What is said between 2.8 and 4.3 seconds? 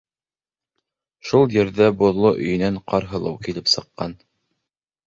Ҡарһылыу килеп сыҡҡан.